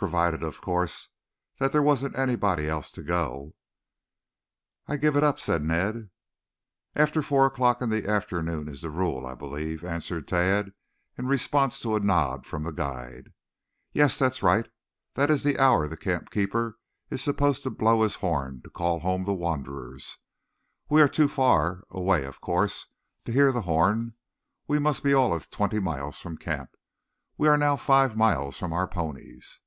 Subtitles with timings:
[0.00, 1.08] "Provided, of course,
[1.58, 3.54] that there wasn't anybody else to go."
[4.86, 6.08] "I give it up," said Ned.
[6.94, 10.72] "After four o'clock in the afternoon is the rule, I believe," answered Tad
[11.18, 13.34] in response to a nod from the guide.
[13.92, 14.66] "Yes, that's right.
[15.16, 16.78] That is the hour the camp keeper
[17.10, 20.16] is supposed to blow his horn to call home the wanderers.
[20.88, 22.86] We are too far away, of course,
[23.26, 24.14] to hear the horn.
[24.66, 26.70] We must be all of twenty miles from camp.
[27.36, 29.60] We are now five miles from our ponies."